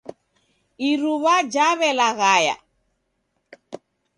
Iruw'a 0.89 1.35
jaw'elaghaya. 1.53 2.55